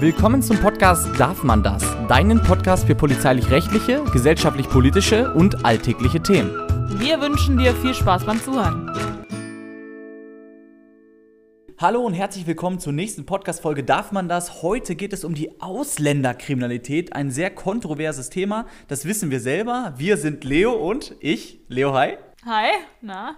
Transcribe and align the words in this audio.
Willkommen 0.00 0.42
zum 0.42 0.58
Podcast 0.58 1.08
Darf 1.18 1.44
man 1.44 1.62
das? 1.62 1.82
Deinen 2.08 2.42
Podcast 2.42 2.86
für 2.86 2.94
polizeilich-rechtliche, 2.94 4.02
gesellschaftlich-politische 4.12 5.32
und 5.34 5.64
alltägliche 5.64 6.20
Themen. 6.20 6.50
Wir 6.98 7.20
wünschen 7.20 7.58
dir 7.58 7.74
viel 7.74 7.94
Spaß 7.94 8.24
beim 8.24 8.40
Zuhören. 8.40 8.90
Hallo 11.78 12.00
und 12.00 12.14
herzlich 12.14 12.46
willkommen 12.46 12.78
zur 12.78 12.92
nächsten 12.92 13.26
Podcast-Folge 13.26 13.84
Darf 13.84 14.12
man 14.12 14.28
das? 14.28 14.62
Heute 14.62 14.94
geht 14.94 15.12
es 15.12 15.24
um 15.24 15.34
die 15.34 15.60
Ausländerkriminalität, 15.60 17.12
ein 17.14 17.30
sehr 17.30 17.50
kontroverses 17.50 18.30
Thema. 18.30 18.66
Das 18.88 19.04
wissen 19.04 19.30
wir 19.30 19.40
selber. 19.40 19.94
Wir 19.96 20.16
sind 20.16 20.44
Leo 20.44 20.72
und 20.72 21.14
ich, 21.20 21.60
Leo, 21.68 21.92
hi. 21.94 22.16
Hi, 22.44 22.70
na? 23.00 23.36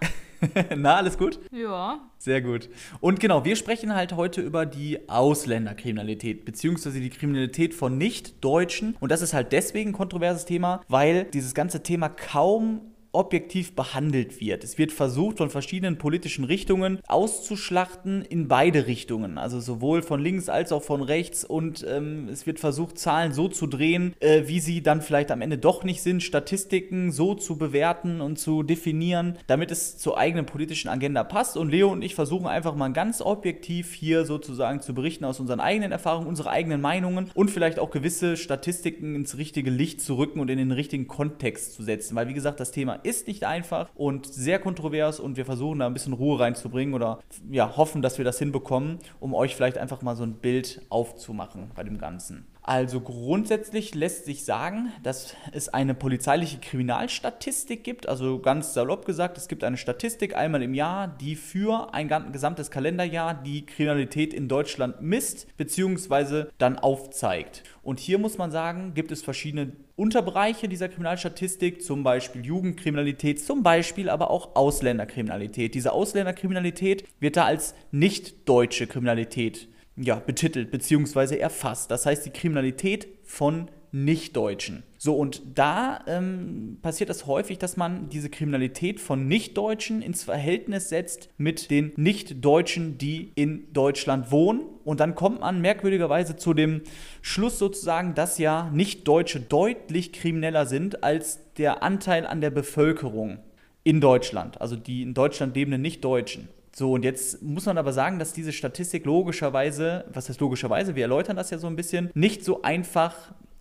Na, 0.76 0.96
alles 0.96 1.18
gut? 1.18 1.38
Ja. 1.50 2.00
Sehr 2.18 2.40
gut. 2.40 2.68
Und 3.00 3.20
genau, 3.20 3.44
wir 3.44 3.56
sprechen 3.56 3.94
halt 3.94 4.14
heute 4.14 4.40
über 4.40 4.66
die 4.66 5.08
Ausländerkriminalität, 5.08 6.44
beziehungsweise 6.44 7.00
die 7.00 7.10
Kriminalität 7.10 7.74
von 7.74 7.98
Nicht-Deutschen. 7.98 8.96
Und 9.00 9.12
das 9.12 9.22
ist 9.22 9.34
halt 9.34 9.52
deswegen 9.52 9.90
ein 9.90 9.94
kontroverses 9.94 10.44
Thema, 10.44 10.80
weil 10.88 11.24
dieses 11.24 11.54
ganze 11.54 11.82
Thema 11.82 12.08
kaum 12.08 12.93
objektiv 13.14 13.74
behandelt 13.74 14.40
wird. 14.40 14.64
Es 14.64 14.78
wird 14.78 14.92
versucht, 14.92 15.38
von 15.38 15.50
verschiedenen 15.50 15.98
politischen 15.98 16.44
Richtungen 16.44 16.98
auszuschlachten 17.06 18.22
in 18.22 18.48
beide 18.48 18.86
Richtungen. 18.86 19.38
Also 19.38 19.60
sowohl 19.60 20.02
von 20.02 20.20
links 20.20 20.48
als 20.48 20.72
auch 20.72 20.82
von 20.82 21.02
rechts. 21.02 21.44
Und 21.44 21.84
ähm, 21.88 22.28
es 22.30 22.46
wird 22.46 22.60
versucht, 22.60 22.98
Zahlen 22.98 23.32
so 23.32 23.48
zu 23.48 23.66
drehen, 23.66 24.14
äh, 24.20 24.42
wie 24.46 24.60
sie 24.60 24.82
dann 24.82 25.02
vielleicht 25.02 25.30
am 25.30 25.40
Ende 25.40 25.58
doch 25.58 25.84
nicht 25.84 26.02
sind, 26.02 26.22
Statistiken 26.22 27.12
so 27.12 27.34
zu 27.34 27.56
bewerten 27.56 28.20
und 28.20 28.38
zu 28.38 28.62
definieren, 28.62 29.38
damit 29.46 29.70
es 29.70 29.98
zur 29.98 30.18
eigenen 30.18 30.46
politischen 30.46 30.88
Agenda 30.88 31.24
passt. 31.24 31.56
Und 31.56 31.70
Leo 31.70 31.90
und 31.90 32.02
ich 32.02 32.14
versuchen 32.14 32.46
einfach 32.46 32.74
mal 32.74 32.92
ganz 32.92 33.20
objektiv 33.20 33.92
hier 33.92 34.24
sozusagen 34.24 34.80
zu 34.80 34.94
berichten 34.94 35.24
aus 35.24 35.40
unseren 35.40 35.60
eigenen 35.60 35.92
Erfahrungen, 35.92 36.26
unseren 36.26 36.48
eigenen 36.48 36.80
Meinungen 36.80 37.30
und 37.34 37.50
vielleicht 37.50 37.78
auch 37.78 37.90
gewisse 37.90 38.36
Statistiken 38.36 39.14
ins 39.14 39.36
richtige 39.36 39.70
Licht 39.70 40.00
zu 40.00 40.16
rücken 40.16 40.40
und 40.40 40.50
in 40.50 40.58
den 40.58 40.72
richtigen 40.72 41.06
Kontext 41.06 41.74
zu 41.74 41.82
setzen. 41.82 42.16
Weil, 42.16 42.28
wie 42.28 42.34
gesagt, 42.34 42.60
das 42.60 42.70
Thema 42.70 43.03
ist 43.04 43.26
nicht 43.26 43.44
einfach 43.44 43.90
und 43.94 44.26
sehr 44.26 44.58
kontrovers 44.58 45.20
und 45.20 45.36
wir 45.36 45.44
versuchen 45.44 45.78
da 45.80 45.86
ein 45.86 45.94
bisschen 45.94 46.12
Ruhe 46.12 46.40
reinzubringen 46.40 46.94
oder 46.94 47.20
ja, 47.50 47.76
hoffen, 47.76 48.02
dass 48.02 48.18
wir 48.18 48.24
das 48.24 48.38
hinbekommen, 48.38 48.98
um 49.20 49.34
euch 49.34 49.54
vielleicht 49.54 49.78
einfach 49.78 50.02
mal 50.02 50.16
so 50.16 50.24
ein 50.24 50.34
Bild 50.34 50.82
aufzumachen 50.88 51.70
bei 51.74 51.84
dem 51.84 51.98
Ganzen. 51.98 52.46
Also 52.66 53.02
grundsätzlich 53.02 53.94
lässt 53.94 54.24
sich 54.24 54.46
sagen, 54.46 54.90
dass 55.02 55.36
es 55.52 55.68
eine 55.68 55.92
polizeiliche 55.92 56.56
Kriminalstatistik 56.60 57.84
gibt. 57.84 58.08
Also 58.08 58.38
ganz 58.38 58.72
salopp 58.72 59.04
gesagt, 59.04 59.36
es 59.36 59.48
gibt 59.48 59.64
eine 59.64 59.76
Statistik 59.76 60.34
einmal 60.34 60.62
im 60.62 60.72
Jahr, 60.72 61.06
die 61.06 61.36
für 61.36 61.92
ein 61.92 62.08
gesamtes 62.32 62.70
Kalenderjahr 62.70 63.34
die 63.34 63.66
Kriminalität 63.66 64.32
in 64.32 64.48
Deutschland 64.48 65.02
misst 65.02 65.54
bzw. 65.58 66.46
dann 66.56 66.78
aufzeigt. 66.78 67.64
Und 67.82 68.00
hier 68.00 68.16
muss 68.16 68.38
man 68.38 68.50
sagen, 68.50 68.94
gibt 68.94 69.12
es 69.12 69.20
verschiedene 69.20 69.72
Unterbereiche 69.94 70.66
dieser 70.66 70.88
Kriminalstatistik, 70.88 71.82
zum 71.82 72.02
Beispiel 72.02 72.46
Jugendkriminalität, 72.46 73.44
zum 73.44 73.62
Beispiel 73.62 74.08
aber 74.08 74.30
auch 74.30 74.56
Ausländerkriminalität. 74.56 75.74
Diese 75.74 75.92
Ausländerkriminalität 75.92 77.04
wird 77.20 77.36
da 77.36 77.44
als 77.44 77.74
nicht 77.90 78.48
deutsche 78.48 78.86
Kriminalität 78.86 79.68
ja, 79.96 80.16
betitelt 80.16 80.70
bzw. 80.70 81.38
erfasst. 81.38 81.90
Das 81.90 82.06
heißt 82.06 82.26
die 82.26 82.30
Kriminalität 82.30 83.08
von 83.22 83.68
Nichtdeutschen. 83.94 84.82
So, 84.98 85.14
und 85.14 85.40
da 85.54 86.00
ähm, 86.08 86.78
passiert 86.82 87.10
es 87.10 87.18
das 87.18 87.26
häufig, 87.28 87.58
dass 87.58 87.76
man 87.76 88.08
diese 88.08 88.28
Kriminalität 88.28 88.98
von 88.98 89.28
Nichtdeutschen 89.28 90.02
ins 90.02 90.24
Verhältnis 90.24 90.88
setzt 90.88 91.28
mit 91.38 91.70
den 91.70 91.92
Nichtdeutschen, 91.94 92.98
die 92.98 93.30
in 93.36 93.72
Deutschland 93.72 94.32
wohnen. 94.32 94.62
Und 94.82 94.98
dann 94.98 95.14
kommt 95.14 95.42
man 95.42 95.60
merkwürdigerweise 95.60 96.34
zu 96.34 96.54
dem 96.54 96.80
Schluss 97.22 97.60
sozusagen, 97.60 98.16
dass 98.16 98.38
ja 98.38 98.68
Nichtdeutsche 98.72 99.38
deutlich 99.38 100.12
krimineller 100.12 100.66
sind 100.66 101.04
als 101.04 101.38
der 101.56 101.84
Anteil 101.84 102.26
an 102.26 102.40
der 102.40 102.50
Bevölkerung 102.50 103.38
in 103.84 104.00
Deutschland, 104.00 104.60
also 104.60 104.74
die 104.74 105.02
in 105.02 105.14
Deutschland 105.14 105.54
lebenden 105.54 105.82
Nichtdeutschen. 105.82 106.48
So, 106.76 106.92
und 106.92 107.04
jetzt 107.04 107.40
muss 107.40 107.66
man 107.66 107.78
aber 107.78 107.92
sagen, 107.92 108.18
dass 108.18 108.32
diese 108.32 108.52
Statistik 108.52 109.04
logischerweise, 109.04 110.04
was 110.12 110.28
heißt 110.28 110.40
logischerweise, 110.40 110.96
wir 110.96 111.02
erläutern 111.02 111.36
das 111.36 111.50
ja 111.50 111.58
so 111.58 111.68
ein 111.68 111.76
bisschen, 111.76 112.10
nicht 112.14 112.44
so 112.44 112.62
einfach 112.62 113.14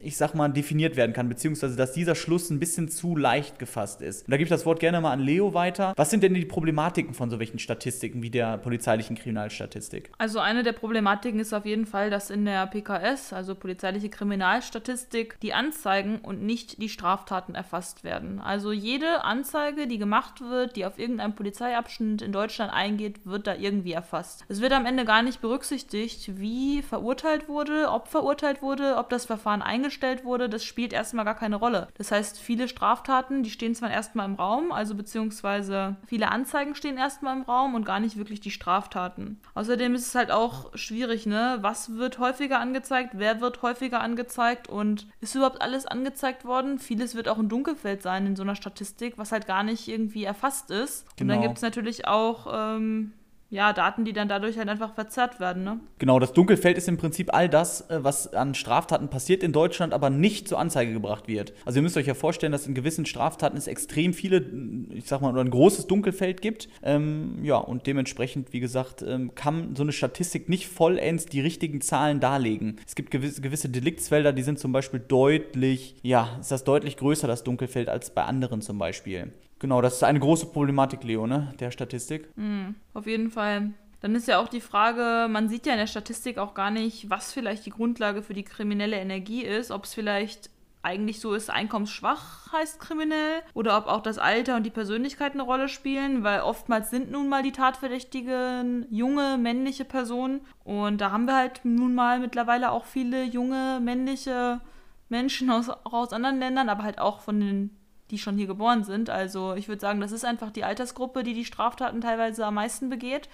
ich 0.03 0.17
sag 0.17 0.35
mal, 0.35 0.49
definiert 0.49 0.95
werden 0.95 1.13
kann, 1.13 1.29
beziehungsweise 1.29 1.75
dass 1.75 1.93
dieser 1.93 2.15
Schluss 2.15 2.49
ein 2.49 2.59
bisschen 2.59 2.89
zu 2.89 3.15
leicht 3.15 3.59
gefasst 3.59 4.01
ist. 4.01 4.25
Und 4.25 4.31
da 4.31 4.37
gebe 4.37 4.43
ich 4.43 4.49
das 4.49 4.65
Wort 4.65 4.79
gerne 4.79 5.01
mal 5.01 5.11
an 5.11 5.19
Leo 5.19 5.53
weiter. 5.53 5.93
Was 5.95 6.09
sind 6.09 6.23
denn 6.23 6.33
die 6.33 6.45
Problematiken 6.45 7.13
von 7.13 7.29
solchen 7.29 7.59
Statistiken 7.59 8.21
wie 8.21 8.29
der 8.29 8.57
polizeilichen 8.57 9.15
Kriminalstatistik? 9.15 10.11
Also 10.17 10.39
eine 10.39 10.63
der 10.63 10.73
Problematiken 10.73 11.39
ist 11.39 11.53
auf 11.53 11.65
jeden 11.65 11.85
Fall, 11.85 12.09
dass 12.09 12.29
in 12.29 12.45
der 12.45 12.67
PKS, 12.67 13.33
also 13.33 13.55
polizeiliche 13.55 14.09
Kriminalstatistik, 14.09 15.39
die 15.41 15.53
Anzeigen 15.53 16.19
und 16.19 16.43
nicht 16.43 16.81
die 16.81 16.89
Straftaten 16.89 17.55
erfasst 17.55 18.03
werden. 18.03 18.39
Also 18.39 18.71
jede 18.71 19.23
Anzeige, 19.23 19.87
die 19.87 19.97
gemacht 19.97 20.41
wird, 20.41 20.75
die 20.75 20.85
auf 20.85 20.99
irgendeinem 20.99 21.35
Polizeiabschnitt 21.35 22.21
in 22.21 22.31
Deutschland 22.31 22.73
eingeht, 22.73 23.25
wird 23.25 23.47
da 23.47 23.55
irgendwie 23.55 23.93
erfasst. 23.93 24.45
Es 24.49 24.61
wird 24.61 24.73
am 24.73 24.85
Ende 24.85 25.05
gar 25.05 25.23
nicht 25.23 25.41
berücksichtigt, 25.41 26.39
wie 26.39 26.81
verurteilt 26.81 27.47
wurde, 27.47 27.89
ob 27.89 28.07
verurteilt 28.07 28.61
wurde, 28.61 28.97
ob 28.97 29.09
das 29.09 29.25
Verfahren 29.25 29.61
eingestellt 29.61 29.92
gestellt 29.93 30.25
wurde, 30.25 30.49
das 30.49 30.65
spielt 30.65 30.91
erstmal 30.91 31.23
gar 31.23 31.35
keine 31.35 31.55
Rolle. 31.55 31.87
Das 31.97 32.11
heißt, 32.11 32.39
viele 32.39 32.67
Straftaten, 32.67 33.43
die 33.43 33.51
stehen 33.51 33.75
zwar 33.75 33.91
erstmal 33.91 34.27
im 34.27 34.35
Raum, 34.35 34.71
also 34.71 34.95
beziehungsweise 34.95 35.97
viele 36.07 36.31
Anzeigen 36.31 36.73
stehen 36.73 36.97
erstmal 36.97 37.37
im 37.37 37.43
Raum 37.43 37.75
und 37.75 37.85
gar 37.85 37.99
nicht 37.99 38.17
wirklich 38.17 38.39
die 38.39 38.51
Straftaten. 38.51 39.39
Außerdem 39.53 39.93
ist 39.93 40.07
es 40.07 40.15
halt 40.15 40.31
auch 40.31 40.75
schwierig, 40.75 41.25
ne? 41.27 41.59
Was 41.61 41.95
wird 41.95 42.17
häufiger 42.17 42.59
angezeigt? 42.59 43.11
Wer 43.13 43.39
wird 43.39 43.61
häufiger 43.61 44.01
angezeigt? 44.01 44.67
Und 44.67 45.07
ist 45.21 45.35
überhaupt 45.35 45.61
alles 45.61 45.85
angezeigt 45.85 46.43
worden? 46.43 46.79
Vieles 46.79 47.13
wird 47.13 47.29
auch 47.29 47.37
ein 47.37 47.49
Dunkelfeld 47.49 48.01
sein 48.01 48.25
in 48.25 48.35
so 48.35 48.41
einer 48.41 48.55
Statistik, 48.55 49.17
was 49.17 49.31
halt 49.31 49.45
gar 49.45 49.63
nicht 49.63 49.87
irgendwie 49.87 50.23
erfasst 50.23 50.71
ist. 50.71 51.05
Genau. 51.17 51.21
Und 51.21 51.27
dann 51.27 51.37
genau. 51.37 51.49
gibt 51.49 51.57
es 51.57 51.61
natürlich 51.61 52.07
auch 52.07 52.47
ähm, 52.51 53.13
ja, 53.53 53.71
Daten, 53.71 54.03
die 54.03 54.13
dann 54.13 54.27
dadurch 54.27 54.57
halt 54.57 54.67
einfach 54.67 54.95
verzerrt 54.95 55.39
werden. 55.39 55.63
Ne? 55.63 55.79
Genau, 55.99 56.17
das 56.17 56.33
Dunkelfeld 56.33 56.75
ist 56.75 56.87
im 56.87 56.97
Prinzip 56.97 57.31
all 57.35 57.47
das, 57.47 57.87
äh, 57.87 58.03
was 58.03 58.33
an 58.33 58.55
Straftaten 58.55 59.09
passiert 59.09 59.43
in 59.43 59.51
Deutschland, 59.51 59.93
aber 59.93 60.09
nicht 60.09 60.47
zur 60.47 60.57
Anzeige 60.57 60.91
gebracht 60.91 61.27
wird. 61.27 61.53
Also 61.63 61.77
ihr 61.77 61.83
müsst 61.83 61.95
euch 61.95 62.07
ja 62.07 62.15
vorstellen, 62.15 62.51
dass 62.51 62.65
in 62.65 62.73
gewissen 62.73 63.05
Straftaten 63.05 63.55
es 63.55 63.67
extrem 63.67 64.13
viele, 64.13 64.43
ich 64.89 65.05
sag 65.05 65.21
mal, 65.21 65.31
oder 65.31 65.41
ein 65.41 65.51
großes 65.51 65.85
Dunkelfeld 65.85 66.41
gibt. 66.41 66.67
Ähm, 66.81 67.43
ja, 67.43 67.57
und 67.57 67.85
dementsprechend, 67.85 68.53
wie 68.53 68.59
gesagt, 68.59 69.03
ähm, 69.03 69.35
kann 69.35 69.75
so 69.75 69.83
eine 69.83 69.91
Statistik 69.91 70.49
nicht 70.49 70.67
vollends 70.67 71.27
die 71.27 71.41
richtigen 71.41 71.79
Zahlen 71.79 72.19
darlegen. 72.19 72.79
Es 72.87 72.95
gibt 72.95 73.11
gewisse, 73.11 73.41
gewisse 73.41 73.69
Deliktsfelder, 73.69 74.33
die 74.33 74.41
sind 74.41 74.57
zum 74.57 74.71
Beispiel 74.71 74.99
deutlich, 74.99 75.95
ja, 76.01 76.37
ist 76.39 76.51
das 76.51 76.63
deutlich 76.63 76.97
größer, 76.97 77.27
das 77.27 77.43
Dunkelfeld, 77.43 77.87
als 77.87 78.09
bei 78.09 78.23
anderen 78.23 78.61
zum 78.63 78.79
Beispiel. 78.79 79.31
Genau, 79.63 79.81
das 79.81 79.93
ist 79.93 80.03
eine 80.03 80.19
große 80.19 80.47
Problematik, 80.47 81.05
Leo, 81.05 81.25
ne, 81.25 81.53
der 81.57 81.71
Statistik. 81.71 82.27
Mhm, 82.35 82.75
auf 82.93 83.07
jeden 83.07 83.31
Fall. 83.31 83.71
Dann 84.01 84.13
ist 84.13 84.27
ja 84.27 84.39
auch 84.39 84.49
die 84.49 84.59
Frage, 84.59 85.29
man 85.29 85.47
sieht 85.47 85.65
ja 85.65 85.71
in 85.71 85.79
der 85.79 85.87
Statistik 85.87 86.37
auch 86.37 86.53
gar 86.53 86.69
nicht, 86.69 87.09
was 87.09 87.31
vielleicht 87.31 87.65
die 87.65 87.69
Grundlage 87.69 88.23
für 88.23 88.33
die 88.33 88.43
kriminelle 88.43 88.97
Energie 88.97 89.41
ist, 89.41 89.71
ob 89.71 89.85
es 89.85 89.93
vielleicht 89.93 90.49
eigentlich 90.81 91.21
so 91.21 91.33
ist, 91.33 91.49
einkommensschwach 91.49 92.51
heißt 92.51 92.81
kriminell 92.81 93.41
oder 93.53 93.77
ob 93.77 93.87
auch 93.87 94.01
das 94.01 94.17
Alter 94.17 94.57
und 94.57 94.63
die 94.63 94.69
Persönlichkeit 94.69 95.31
eine 95.31 95.43
Rolle 95.43 95.69
spielen, 95.69 96.25
weil 96.25 96.41
oftmals 96.41 96.89
sind 96.89 97.09
nun 97.09 97.29
mal 97.29 97.41
die 97.41 97.53
Tatverdächtigen 97.53 98.85
junge 98.89 99.37
männliche 99.37 99.85
Personen 99.85 100.41
und 100.65 100.99
da 100.99 101.11
haben 101.11 101.23
wir 101.23 101.37
halt 101.37 101.61
nun 101.63 101.95
mal 101.95 102.19
mittlerweile 102.19 102.69
auch 102.69 102.83
viele 102.83 103.23
junge 103.23 103.79
männliche 103.81 104.59
Menschen 105.07 105.49
aus, 105.49 105.69
auch 105.69 105.93
aus 105.93 106.11
anderen 106.11 106.39
Ländern, 106.39 106.67
aber 106.67 106.83
halt 106.83 106.99
auch 106.99 107.21
von 107.21 107.39
den 107.39 107.69
die 108.13 108.19
schon 108.19 108.37
hier 108.37 108.47
geboren 108.47 108.83
sind. 108.83 109.09
Also 109.09 109.55
ich 109.55 109.67
würde 109.67 109.81
sagen, 109.81 109.99
das 109.99 110.11
ist 110.11 110.23
einfach 110.23 110.51
die 110.51 110.63
Altersgruppe, 110.63 111.23
die 111.23 111.33
die 111.33 111.45
Straftaten 111.45 111.99
teilweise 111.99 112.45
am 112.45 112.53
meisten 112.53 112.89
begeht. 112.89 113.27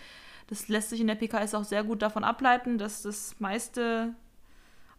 Das 0.48 0.70
lässt 0.70 0.90
sich 0.90 1.02
in 1.02 1.08
der 1.08 1.16
PKS 1.16 1.54
auch 1.54 1.66
sehr 1.66 1.84
gut 1.84 2.02
davon 2.02 2.24
ableiten, 2.24 2.78
dass 2.78 3.04
das 3.04 3.36
meiste, 3.40 4.16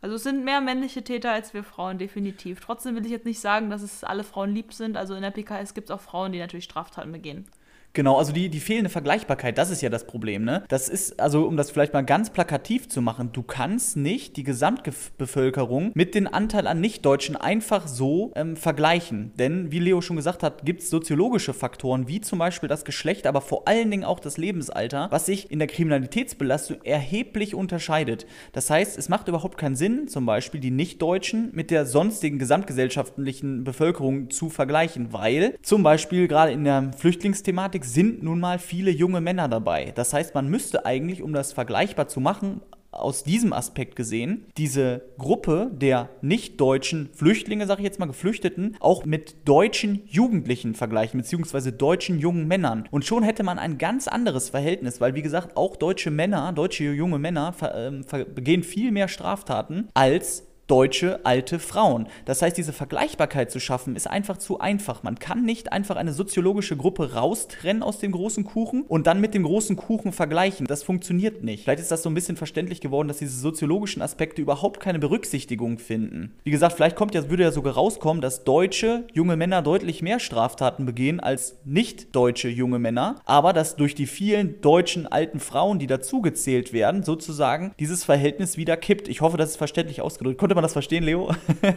also 0.02 0.16
es 0.16 0.22
sind 0.22 0.44
mehr 0.44 0.60
männliche 0.60 1.02
Täter 1.02 1.32
als 1.32 1.54
wir 1.54 1.64
Frauen, 1.64 1.99
definitiv. 1.99 2.60
Trotzdem 2.60 2.94
will 2.94 3.04
ich 3.04 3.10
jetzt 3.10 3.26
nicht 3.26 3.40
sagen, 3.40 3.70
dass 3.70 3.82
es 3.82 4.04
alle 4.04 4.22
Frauen 4.22 4.54
lieb 4.54 4.72
sind. 4.72 4.96
Also 4.96 5.14
in 5.14 5.22
der 5.22 5.31
PKS 5.31 5.75
gibt 5.75 5.90
es 5.90 5.96
auch 5.96 6.00
Frauen, 6.00 6.32
die 6.32 6.38
natürlich 6.38 6.66
Straftaten 6.66 7.10
begehen. 7.10 7.46
Genau, 7.92 8.19
also 8.19 8.32
die, 8.32 8.48
die 8.48 8.60
fehlende 8.60 8.88
Vergleichbarkeit, 8.88 9.58
das 9.58 9.70
ist 9.70 9.82
ja 9.82 9.88
das 9.88 10.06
Problem, 10.06 10.44
ne? 10.44 10.62
Das 10.69 10.88
ist, 10.88 11.19
also 11.19 11.46
um 11.46 11.56
das 11.56 11.72
vielleicht 11.72 11.92
mal 11.92 12.04
ganz 12.04 12.31
plakativ 12.31 12.88
zu 12.88 13.02
machen, 13.02 13.31
du 13.32 13.42
kannst 13.42 13.96
nicht 13.96 14.37
die 14.37 14.44
Gesamtbevölkerung 14.44 15.90
mit 15.94 16.14
dem 16.14 16.32
Anteil 16.32 16.69
an 16.69 16.81
Nichtdeutschen 16.81 17.34
einfach 17.37 17.88
so 17.88 18.31
ähm, 18.37 18.56
vergleichen. 18.56 19.32
Denn, 19.37 19.72
wie 19.72 19.81
Leo 19.81 20.00
schon 20.02 20.16
gesagt 20.16 20.44
hat, 20.44 20.64
gibt 20.64 20.82
es 20.82 20.90
soziologische 20.90 21.52
Faktoren, 21.52 22.06
wie 22.06 22.20
zum 22.20 22.38
Beispiel 22.38 22.69
das 22.69 22.84
Geschlecht, 22.84 23.26
aber 23.26 23.40
vor 23.40 23.66
allen 23.66 23.90
Dingen 23.90 24.04
auch 24.04 24.20
das 24.20 24.37
Lebensalter, 24.37 25.08
was 25.10 25.26
sich 25.26 25.50
in 25.50 25.58
der 25.58 25.69
Kriminalitätsbelastung 25.69 26.82
erheblich 26.84 27.56
unterscheidet. 27.56 28.25
Das 28.52 28.70
heißt, 28.70 28.98
es 28.98 29.08
macht 29.08 29.26
überhaupt 29.26 29.58
keinen 29.58 29.75
Sinn, 29.76 30.06
zum 30.06 30.26
Beispiel 30.26 30.60
die 30.60 30.70
Nichtdeutschen 30.70 31.50
mit 31.52 31.72
der 31.72 31.87
sonstigen 31.87 32.38
gesamtgesellschaftlichen 32.38 33.64
Bevölkerung 33.64 34.31
zu 34.31 34.48
vergleichen, 34.48 35.12
weil 35.12 35.56
zum 35.62 35.82
Beispiel 35.82 36.28
gerade 36.28 36.52
in 36.52 36.62
der 36.62 36.92
Flüchtlingsthematik 36.96 37.79
sind 37.84 38.22
nun 38.22 38.40
mal 38.40 38.58
viele 38.58 38.90
junge 38.90 39.20
Männer 39.20 39.48
dabei. 39.48 39.92
Das 39.94 40.12
heißt, 40.12 40.34
man 40.34 40.48
müsste 40.48 40.86
eigentlich, 40.86 41.22
um 41.22 41.32
das 41.32 41.52
vergleichbar 41.52 42.08
zu 42.08 42.20
machen, 42.20 42.60
aus 42.92 43.22
diesem 43.22 43.52
Aspekt 43.52 43.96
gesehen 43.96 44.46
diese 44.56 45.02
Gruppe 45.18 45.70
der 45.72 46.10
nicht-deutschen 46.22 47.10
Flüchtlinge, 47.14 47.66
sage 47.66 47.80
ich 47.80 47.84
jetzt 47.84 48.00
mal, 48.00 48.06
Geflüchteten, 48.06 48.76
auch 48.80 49.04
mit 49.04 49.48
deutschen 49.48 50.02
Jugendlichen 50.06 50.74
vergleichen, 50.74 51.20
beziehungsweise 51.20 51.72
deutschen 51.72 52.18
jungen 52.18 52.48
Männern. 52.48 52.88
Und 52.90 53.04
schon 53.04 53.22
hätte 53.22 53.42
man 53.42 53.58
ein 53.58 53.78
ganz 53.78 54.08
anderes 54.08 54.50
Verhältnis, 54.50 55.00
weil, 55.00 55.14
wie 55.14 55.22
gesagt, 55.22 55.56
auch 55.56 55.76
deutsche 55.76 56.10
Männer, 56.10 56.52
deutsche 56.52 56.84
junge 56.84 57.18
Männer 57.18 57.54
äh, 57.62 58.24
begehen 58.24 58.62
viel 58.62 58.90
mehr 58.90 59.08
Straftaten 59.08 59.88
als 59.94 60.46
deutsche 60.70 61.25
alte 61.25 61.58
Frauen. 61.58 62.06
Das 62.26 62.43
heißt, 62.43 62.56
diese 62.56 62.72
Vergleichbarkeit 62.72 63.50
zu 63.50 63.58
schaffen, 63.58 63.96
ist 63.96 64.08
einfach 64.08 64.37
zu 64.38 64.61
einfach. 64.61 65.02
Man 65.02 65.19
kann 65.19 65.44
nicht 65.44 65.72
einfach 65.72 65.96
eine 65.96 66.12
soziologische 66.12 66.76
Gruppe 66.76 67.14
raustrennen 67.14 67.82
aus 67.82 67.99
dem 67.99 68.12
großen 68.12 68.44
Kuchen 68.44 68.84
und 68.87 69.08
dann 69.08 69.20
mit 69.20 69.34
dem 69.34 69.43
großen 69.43 69.75
Kuchen 69.75 70.12
vergleichen. 70.12 70.67
Das 70.67 70.84
funktioniert 70.84 71.43
nicht. 71.43 71.64
Vielleicht 71.64 71.81
ist 71.81 71.90
das 71.90 72.05
so 72.05 72.08
ein 72.08 72.14
bisschen 72.14 72.37
verständlich 72.37 72.81
geworden, 72.81 73.08
dass 73.08 73.19
diese 73.19 73.37
soziologischen 73.37 74.00
Aspekte 74.00 74.40
überhaupt 74.40 74.78
keine 74.78 75.00
Berücksichtigung 75.00 75.78
finden. 75.78 76.37
Wie 76.44 76.52
gesagt, 76.52 76.76
vielleicht 76.76 76.94
kommt 76.94 77.16
ja, 77.16 77.28
würde 77.28 77.43
ja 77.43 77.50
sogar 77.50 77.75
rauskommen, 77.75 78.20
dass 78.20 78.44
deutsche 78.44 79.06
junge 79.12 79.37
Männer 79.37 79.62
deutlich 79.62 80.02
mehr 80.02 80.20
Straftaten 80.20 80.87
begehen 80.87 81.19
als 81.19 81.56
nicht 81.64 82.14
deutsche 82.14 82.49
junge 82.49 82.78
Männer, 82.78 83.16
aber 83.25 83.52
dass 83.52 83.75
durch 83.75 83.96
die 83.96 84.06
vielen 84.06 84.61
deutschen 84.61 85.08
alten 85.08 85.40
Frauen, 85.40 85.81
die 85.81 85.88
dazugezählt 85.88 86.73
werden, 86.73 87.02
sozusagen 87.02 87.73
dieses 87.81 88.05
Verhältnis 88.05 88.56
wieder 88.56 88.76
kippt. 88.76 89.08
Ich 89.08 89.20
hoffe, 89.20 89.37
das 89.37 89.50
ist 89.50 89.56
verständlich 89.56 90.00
ausgedrückt. 90.00 90.38
Konnte 90.38 90.55
man 90.55 90.59
das 90.62 90.72
verstehen, 90.72 91.04
Leo? 91.04 91.34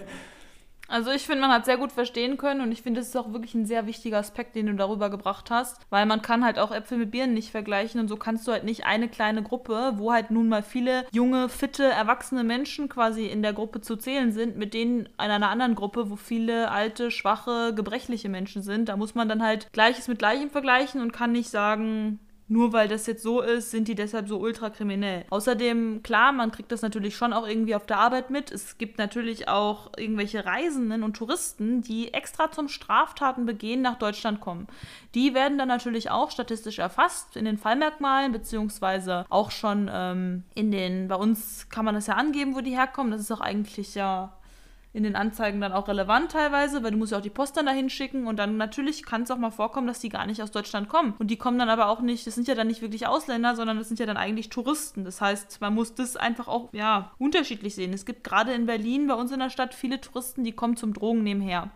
Also 0.93 1.09
ich 1.09 1.23
finde, 1.23 1.41
man 1.41 1.51
hat 1.51 1.65
sehr 1.65 1.77
gut 1.77 1.91
verstehen 1.91 2.37
können 2.37 2.61
und 2.61 2.71
ich 2.71 2.83
finde, 2.83 2.99
es 2.99 3.07
ist 3.07 3.17
auch 3.17 3.33
wirklich 3.33 3.55
ein 3.55 3.65
sehr 3.65 3.87
wichtiger 3.87 4.19
Aspekt, 4.19 4.55
den 4.55 4.67
du 4.67 4.75
darüber 4.75 5.09
gebracht 5.09 5.49
hast, 5.49 5.81
weil 5.89 6.05
man 6.05 6.21
kann 6.21 6.45
halt 6.45 6.59
auch 6.59 6.71
Äpfel 6.71 6.99
mit 6.99 7.09
Birnen 7.09 7.33
nicht 7.33 7.49
vergleichen 7.49 7.99
und 7.99 8.09
so 8.09 8.15
kannst 8.15 8.47
du 8.47 8.51
halt 8.51 8.63
nicht 8.63 8.85
eine 8.85 9.07
kleine 9.07 9.41
Gruppe, 9.41 9.93
wo 9.95 10.11
halt 10.11 10.29
nun 10.29 10.49
mal 10.49 10.61
viele 10.61 11.05
junge, 11.11 11.49
fitte, 11.49 11.83
erwachsene 11.85 12.43
Menschen 12.43 12.89
quasi 12.89 13.25
in 13.25 13.41
der 13.41 13.53
Gruppe 13.53 13.81
zu 13.81 13.95
zählen 13.95 14.31
sind, 14.33 14.57
mit 14.57 14.75
denen 14.75 15.05
in 15.05 15.09
einer 15.17 15.49
anderen 15.49 15.73
Gruppe, 15.73 16.11
wo 16.11 16.15
viele 16.15 16.69
alte, 16.69 17.09
schwache, 17.09 17.73
gebrechliche 17.73 18.29
Menschen 18.29 18.61
sind. 18.61 18.87
Da 18.87 18.95
muss 18.95 19.15
man 19.15 19.27
dann 19.27 19.41
halt 19.41 19.73
Gleiches 19.73 20.07
mit 20.07 20.19
Gleichem 20.19 20.51
vergleichen 20.51 21.01
und 21.01 21.11
kann 21.11 21.31
nicht 21.31 21.49
sagen, 21.49 22.19
nur 22.47 22.73
weil 22.73 22.87
das 22.87 23.07
jetzt 23.07 23.23
so 23.23 23.41
ist, 23.41 23.71
sind 23.71 23.87
die 23.87 23.95
deshalb 23.95 24.27
so 24.27 24.37
ultrakriminell. 24.37 25.25
Außerdem, 25.29 26.03
klar, 26.03 26.31
man 26.31 26.51
kriegt 26.51 26.71
das 26.71 26.81
natürlich 26.81 27.15
schon 27.15 27.33
auch 27.33 27.47
irgendwie 27.47 27.75
auf 27.75 27.85
der 27.85 27.99
Arbeit 27.99 28.29
mit. 28.29 28.51
Es 28.51 28.77
gibt 28.77 28.97
natürlich 28.97 29.47
auch 29.47 29.91
irgendwelche 29.97 30.45
Reisenden 30.45 31.03
und 31.03 31.15
Touristen, 31.15 31.81
die 31.81 32.13
extra 32.13 32.51
zum 32.51 32.67
Straftaten 32.67 33.45
begehen 33.45 33.81
nach 33.81 33.97
Deutschland 33.97 34.41
kommen. 34.41 34.67
Die 35.15 35.33
werden 35.33 35.57
dann 35.57 35.67
natürlich 35.67 36.11
auch 36.11 36.31
statistisch 36.31 36.79
erfasst 36.79 37.37
in 37.37 37.45
den 37.45 37.57
Fallmerkmalen, 37.57 38.31
beziehungsweise 38.31 39.25
auch 39.29 39.51
schon 39.51 39.89
ähm, 39.91 40.43
in 40.53 40.71
den, 40.71 41.07
bei 41.07 41.15
uns 41.15 41.69
kann 41.69 41.85
man 41.85 41.95
das 41.95 42.07
ja 42.07 42.15
angeben, 42.15 42.55
wo 42.55 42.61
die 42.61 42.77
herkommen. 42.77 43.11
Das 43.11 43.21
ist 43.21 43.31
auch 43.31 43.41
eigentlich 43.41 43.95
ja 43.95 44.33
in 44.93 45.03
den 45.03 45.15
Anzeigen 45.15 45.59
dann 45.59 45.73
auch 45.73 45.87
relevant 45.87 46.31
teilweise, 46.31 46.83
weil 46.83 46.91
du 46.91 46.97
musst 46.97 47.11
ja 47.11 47.17
auch 47.17 47.23
die 47.23 47.31
Post 47.31 47.57
dann 47.57 47.65
dahin 47.65 47.89
schicken 47.89 48.27
und 48.27 48.37
dann 48.37 48.57
natürlich 48.57 49.03
kann 49.03 49.23
es 49.23 49.31
auch 49.31 49.37
mal 49.37 49.49
vorkommen, 49.49 49.87
dass 49.87 49.99
die 49.99 50.09
gar 50.09 50.27
nicht 50.27 50.43
aus 50.43 50.51
Deutschland 50.51 50.87
kommen. 50.87 51.15
Und 51.17 51.31
die 51.31 51.37
kommen 51.37 51.57
dann 51.57 51.69
aber 51.69 51.87
auch 51.87 52.01
nicht, 52.01 52.27
das 52.27 52.35
sind 52.35 52.47
ja 52.47 52.53
dann 52.53 52.67
nicht 52.67 52.83
wirklich 52.83 53.07
Ausländer, 53.07 53.55
sondern 53.55 53.79
das 53.79 53.87
sind 53.87 53.99
ja 53.99 54.05
dann 54.05 54.17
eigentlich 54.17 54.49
Touristen. 54.49 55.03
Das 55.03 55.19
heißt, 55.19 55.61
man 55.61 55.73
muss 55.73 55.95
das 55.95 56.15
einfach 56.15 56.47
auch, 56.47 56.69
ja, 56.73 57.11
unterschiedlich 57.17 57.73
sehen. 57.73 57.91
Es 57.91 58.05
gibt 58.05 58.23
gerade 58.23 58.53
in 58.53 58.67
Berlin, 58.67 59.07
bei 59.07 59.15
uns 59.15 59.31
in 59.31 59.39
der 59.39 59.49
Stadt, 59.49 59.73
viele 59.73 59.99
Touristen, 59.99 60.43
die 60.43 60.51
kommen 60.51 60.77
zum 60.77 60.93
Drogennehmen 60.93 61.41
her. 61.41 61.71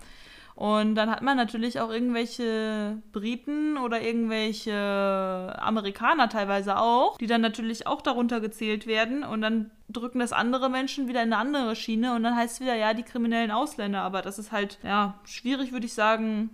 Und 0.57 0.95
dann 0.95 1.11
hat 1.11 1.21
man 1.21 1.37
natürlich 1.37 1.79
auch 1.79 1.91
irgendwelche 1.91 2.97
Briten 3.11 3.77
oder 3.77 4.01
irgendwelche 4.01 4.73
Amerikaner 4.73 6.29
teilweise 6.29 6.79
auch, 6.79 7.19
die 7.19 7.27
dann 7.27 7.41
natürlich 7.41 7.85
auch 7.85 8.01
darunter 8.01 8.41
gezählt 8.41 8.87
werden. 8.87 9.23
Und 9.23 9.41
dann 9.41 9.69
drücken 9.87 10.17
das 10.17 10.33
andere 10.33 10.71
Menschen 10.71 11.07
wieder 11.07 11.21
in 11.21 11.31
eine 11.31 11.37
andere 11.39 11.75
Schiene 11.75 12.15
und 12.15 12.23
dann 12.23 12.35
heißt 12.35 12.55
es 12.55 12.59
wieder, 12.59 12.73
ja, 12.73 12.95
die 12.95 13.03
kriminellen 13.03 13.51
Ausländer. 13.51 14.01
Aber 14.01 14.23
das 14.23 14.39
ist 14.39 14.51
halt, 14.51 14.79
ja, 14.81 15.19
schwierig, 15.25 15.73
würde 15.73 15.85
ich 15.85 15.93
sagen, 15.93 16.49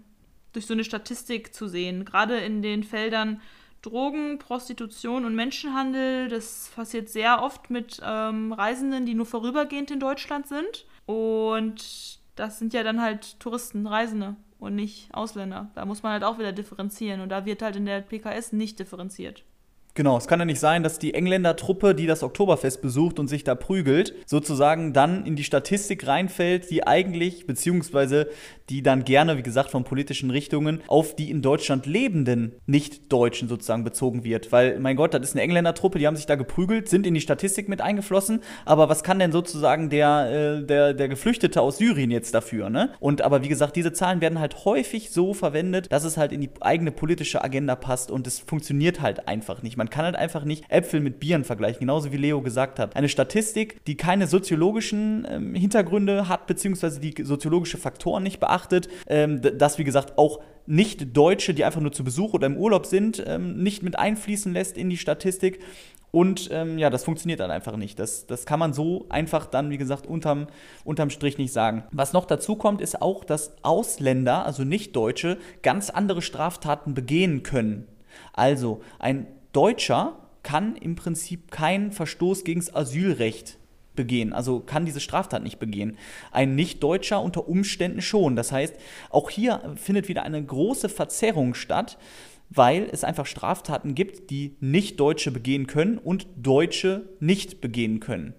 durch 0.51 0.65
so 0.65 0.73
eine 0.73 0.83
Statistik 0.83 1.53
zu 1.53 1.69
sehen. 1.69 2.03
Gerade 2.03 2.39
in 2.39 2.61
den 2.61 2.83
Feldern 2.83 3.39
Drogen, 3.81 4.37
Prostitution 4.37 5.23
und 5.23 5.33
Menschenhandel, 5.33 6.27
das 6.27 6.73
passiert 6.75 7.07
sehr 7.07 7.41
oft 7.41 7.69
mit 7.69 8.01
ähm, 8.03 8.51
Reisenden, 8.51 9.05
die 9.05 9.13
nur 9.13 9.25
vorübergehend 9.25 9.91
in 9.91 10.01
Deutschland 10.01 10.47
sind. 10.47 10.85
Und 11.05 12.19
das 12.35 12.59
sind 12.59 12.73
ja 12.73 12.83
dann 12.83 13.01
halt 13.01 13.39
Touristen, 13.39 13.87
Reisende 13.87 14.35
und 14.59 14.75
nicht 14.75 15.13
Ausländer. 15.13 15.71
Da 15.75 15.85
muss 15.85 16.03
man 16.03 16.13
halt 16.13 16.23
auch 16.23 16.39
wieder 16.39 16.51
differenzieren 16.51 17.21
und 17.21 17.29
da 17.29 17.45
wird 17.45 17.61
halt 17.61 17.75
in 17.75 17.85
der 17.85 18.01
PKS 18.01 18.53
nicht 18.53 18.79
differenziert. 18.79 19.43
Genau, 19.95 20.17
es 20.17 20.27
kann 20.27 20.39
ja 20.39 20.45
nicht 20.45 20.59
sein, 20.59 20.81
dass 20.81 20.97
die 20.97 21.13
Engländer-Truppe, 21.13 21.93
die 21.93 22.07
das 22.07 22.23
Oktoberfest 22.23 22.81
besucht 22.81 23.19
und 23.19 23.27
sich 23.27 23.43
da 23.43 23.53
prügelt, 23.53 24.15
sozusagen 24.25 24.91
dann 24.91 25.23
in 25.23 25.35
die 25.35 25.43
Statistik 25.43 26.07
reinfällt, 26.07 26.71
die 26.71 26.87
eigentlich, 26.87 27.45
beziehungsweise 27.45 28.27
die 28.69 28.81
dann 28.81 29.03
gerne, 29.03 29.37
wie 29.37 29.43
gesagt, 29.43 29.69
von 29.69 29.83
politischen 29.83 30.31
Richtungen 30.31 30.81
auf 30.87 31.15
die 31.15 31.29
in 31.29 31.43
Deutschland 31.43 31.85
lebenden 31.85 32.53
Nicht-Deutschen 32.65 33.47
sozusagen 33.47 33.83
bezogen 33.83 34.23
wird. 34.23 34.51
Weil, 34.51 34.79
mein 34.79 34.95
Gott, 34.95 35.13
das 35.13 35.21
ist 35.21 35.33
eine 35.33 35.43
Engländer-Truppe, 35.43 35.99
die 35.99 36.07
haben 36.07 36.15
sich 36.15 36.25
da 36.25 36.35
geprügelt, 36.35 36.89
sind 36.89 37.05
in 37.05 37.13
die 37.13 37.21
Statistik 37.21 37.69
mit 37.69 37.81
eingeflossen, 37.81 38.39
aber 38.65 38.89
was 38.89 39.03
kann 39.03 39.19
denn 39.19 39.31
sozusagen 39.31 39.91
der, 39.91 40.61
äh, 40.61 40.65
der, 40.65 40.95
der 40.95 41.07
Geflüchtete 41.07 41.61
aus 41.61 41.77
Syrien 41.77 42.09
jetzt 42.09 42.33
dafür, 42.33 42.71
ne? 42.71 42.93
Und 42.99 43.21
aber 43.21 43.43
wie 43.43 43.49
gesagt, 43.49 43.75
diese 43.75 43.93
Zahlen 43.93 44.21
werden 44.21 44.39
halt 44.39 44.65
häufig 44.65 45.11
so 45.11 45.35
verwendet, 45.35 45.91
dass 45.91 46.03
es 46.03 46.17
halt 46.17 46.31
in 46.31 46.41
die 46.41 46.49
eigene 46.61 46.91
politische 46.91 47.43
Agenda 47.43 47.75
passt 47.75 48.09
und 48.09 48.25
es 48.25 48.39
funktioniert 48.39 49.01
halt 49.01 49.27
einfach 49.27 49.61
nicht. 49.61 49.77
Man 49.77 49.82
kann 49.89 50.05
halt 50.05 50.15
einfach 50.15 50.43
nicht 50.43 50.65
Äpfel 50.69 50.99
mit 50.99 51.19
Bieren 51.19 51.43
vergleichen, 51.43 51.81
genauso 51.81 52.11
wie 52.11 52.17
Leo 52.17 52.41
gesagt 52.41 52.79
hat. 52.79 52.95
Eine 52.95 53.09
Statistik, 53.09 53.83
die 53.85 53.95
keine 53.95 54.27
soziologischen 54.27 55.27
ähm, 55.29 55.55
Hintergründe 55.55 56.27
hat, 56.27 56.47
beziehungsweise 56.47 56.99
die 56.99 57.15
soziologische 57.23 57.77
Faktoren 57.77 58.23
nicht 58.23 58.39
beachtet, 58.39 58.89
ähm, 59.07 59.41
das 59.41 59.77
wie 59.77 59.83
gesagt 59.83 60.17
auch 60.17 60.39
nicht 60.65 61.15
Deutsche, 61.15 61.53
die 61.53 61.65
einfach 61.65 61.81
nur 61.81 61.91
zu 61.91 62.03
Besuch 62.03 62.33
oder 62.33 62.47
im 62.47 62.57
Urlaub 62.57 62.85
sind, 62.85 63.23
ähm, 63.25 63.61
nicht 63.61 63.83
mit 63.83 63.99
einfließen 63.99 64.53
lässt 64.53 64.77
in 64.77 64.89
die 64.89 64.97
Statistik. 64.97 65.59
Und 66.11 66.49
ähm, 66.51 66.77
ja, 66.77 66.91
das 66.91 67.03
funktioniert 67.03 67.39
dann 67.39 67.49
einfach 67.49 67.75
nicht. 67.75 67.97
Das, 67.97 68.27
das 68.27 68.45
kann 68.45 68.59
man 68.59 68.71
so 68.71 69.07
einfach 69.09 69.47
dann, 69.47 69.71
wie 69.71 69.79
gesagt, 69.79 70.05
unterm, 70.05 70.45
unterm 70.83 71.09
Strich 71.09 71.39
nicht 71.39 71.51
sagen. 71.51 71.85
Was 71.91 72.13
noch 72.13 72.25
dazu 72.25 72.55
kommt, 72.55 72.81
ist 72.81 73.01
auch, 73.01 73.23
dass 73.23 73.55
Ausländer, 73.63 74.45
also 74.45 74.63
Nicht-Deutsche, 74.63 75.39
ganz 75.63 75.89
andere 75.89 76.21
Straftaten 76.21 76.93
begehen 76.93 77.41
können. 77.41 77.87
Also 78.31 78.81
ein 78.99 79.25
Deutscher 79.53 80.19
kann 80.43 80.75
im 80.75 80.95
Prinzip 80.95 81.51
keinen 81.51 81.91
Verstoß 81.91 82.43
gegen 82.43 82.59
das 82.59 82.75
Asylrecht 82.75 83.57
begehen, 83.95 84.33
also 84.33 84.59
kann 84.59 84.85
diese 84.85 84.99
Straftat 84.99 85.43
nicht 85.43 85.59
begehen. 85.59 85.97
Ein 86.31 86.55
Nicht-Deutscher 86.55 87.21
unter 87.21 87.47
Umständen 87.47 88.01
schon. 88.01 88.35
Das 88.35 88.51
heißt, 88.51 88.75
auch 89.09 89.29
hier 89.29 89.75
findet 89.75 90.07
wieder 90.07 90.23
eine 90.23 90.43
große 90.43 90.89
Verzerrung 90.89 91.53
statt, 91.53 91.97
weil 92.49 92.87
es 92.91 93.03
einfach 93.03 93.25
Straftaten 93.25 93.95
gibt, 93.95 94.29
die 94.29 94.55
Nicht-Deutsche 94.59 95.31
begehen 95.31 95.67
können 95.67 95.97
und 95.97 96.27
Deutsche 96.35 97.09
nicht 97.19 97.61
begehen 97.61 97.99
können. 97.99 98.33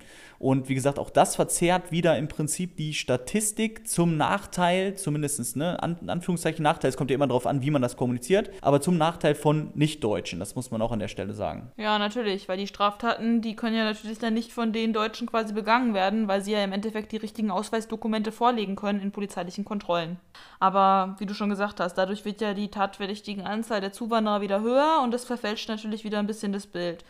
Und 0.44 0.68
wie 0.68 0.74
gesagt, 0.74 0.98
auch 0.98 1.08
das 1.08 1.36
verzerrt 1.36 1.90
wieder 1.90 2.18
im 2.18 2.28
Prinzip 2.28 2.76
die 2.76 2.92
Statistik 2.92 3.88
zum 3.88 4.18
Nachteil, 4.18 4.94
zumindest, 4.94 5.56
ne, 5.56 5.82
An 5.82 5.96
Anführungszeichen 6.06 6.62
Nachteil, 6.62 6.90
es 6.90 6.98
kommt 6.98 7.10
ja 7.10 7.14
immer 7.14 7.26
darauf 7.26 7.46
an, 7.46 7.62
wie 7.62 7.70
man 7.70 7.80
das 7.80 7.96
kommuniziert, 7.96 8.50
aber 8.60 8.82
zum 8.82 8.98
Nachteil 8.98 9.36
von 9.36 9.70
Nicht-Deutschen, 9.74 10.40
das 10.40 10.54
muss 10.54 10.70
man 10.70 10.82
auch 10.82 10.92
an 10.92 10.98
der 10.98 11.08
Stelle 11.08 11.32
sagen. 11.32 11.72
Ja, 11.78 11.98
natürlich, 11.98 12.46
weil 12.46 12.58
die 12.58 12.66
Straftaten, 12.66 13.40
die 13.40 13.56
können 13.56 13.74
ja 13.74 13.84
natürlich 13.84 14.18
dann 14.18 14.34
nicht 14.34 14.52
von 14.52 14.74
den 14.74 14.92
Deutschen 14.92 15.26
quasi 15.26 15.54
begangen 15.54 15.94
werden, 15.94 16.28
weil 16.28 16.42
sie 16.42 16.52
ja 16.52 16.62
im 16.62 16.72
Endeffekt 16.72 17.12
die 17.12 17.16
richtigen 17.16 17.50
Ausweisdokumente 17.50 18.30
vorlegen 18.30 18.76
können 18.76 19.00
in 19.00 19.12
polizeilichen 19.12 19.64
Kontrollen. 19.64 20.18
Aber 20.60 21.16
wie 21.20 21.26
du 21.26 21.32
schon 21.32 21.48
gesagt 21.48 21.80
hast, 21.80 21.94
dadurch 21.94 22.26
wird 22.26 22.42
ja 22.42 22.52
die 22.52 22.68
tatverdächtigen 22.68 23.46
Anzahl 23.46 23.80
der 23.80 23.92
Zuwanderer 23.92 24.42
wieder 24.42 24.60
höher 24.60 25.00
und 25.02 25.14
das 25.14 25.24
verfälscht 25.24 25.70
natürlich 25.70 26.04
wieder 26.04 26.18
ein 26.18 26.26
bisschen 26.26 26.52
das 26.52 26.66
Bild. 26.66 27.02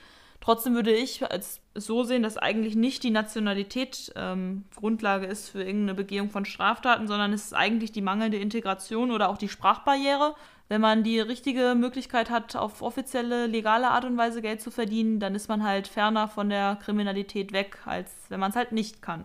Trotzdem 0.45 0.75
würde 0.75 0.93
ich 0.93 1.25
als 1.31 1.63
so 1.75 2.05
sehen, 2.05 2.23
dass 2.23 2.37
eigentlich 2.37 2.77
nicht 2.77 3.03
die 3.03 3.11
Nationalität 3.11 4.13
ähm, 4.15 4.65
Grundlage 4.77 5.25
ist 5.25 5.49
für 5.49 5.63
irgendeine 5.63 5.95
Begehung 5.95 6.29
von 6.29 6.45
Straftaten, 6.45 7.09
sondern 7.09 7.33
es 7.33 7.47
ist 7.47 7.55
eigentlich 7.55 7.93
die 7.93 8.03
mangelnde 8.03 8.37
Integration 8.37 9.11
oder 9.11 9.31
auch 9.31 9.39
die 9.39 9.49
Sprachbarriere. 9.49 10.35
Wenn 10.69 10.83
man 10.83 11.03
die 11.03 11.19
richtige 11.19 11.75
Möglichkeit 11.75 12.29
hat, 12.29 12.57
auf 12.57 12.83
offizielle, 12.83 13.47
legale 13.47 13.89
Art 13.89 14.05
und 14.05 14.19
Weise 14.19 14.43
Geld 14.43 14.61
zu 14.61 14.71
verdienen, 14.71 15.19
dann 15.19 15.35
ist 15.35 15.49
man 15.49 15.65
halt 15.65 15.89
ferner 15.89 16.29
von 16.29 16.51
der 16.51 16.77
Kriminalität 16.77 17.53
weg, 17.55 17.79
als 17.87 18.13
wenn 18.29 18.41
man 18.41 18.51
es 18.51 18.57
halt 18.57 18.73
nicht 18.73 19.01
kann. 19.01 19.25